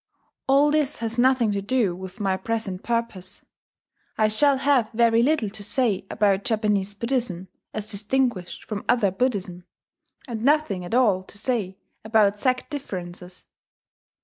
[0.47, 3.45] All this has nothing to do with my present purpose,
[4.17, 9.63] I shall have very little to say about Japanese Buddhism as distinguished from other Buddhism,
[10.27, 13.45] and nothing at all to say about sect differences.